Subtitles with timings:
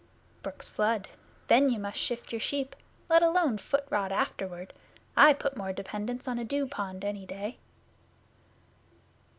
[0.41, 1.09] 'Brooks flood.
[1.45, 2.75] Then you must shift your sheep
[3.07, 4.73] let alone foot rot afterward.
[5.15, 7.59] I put more dependence on a dew pond any day.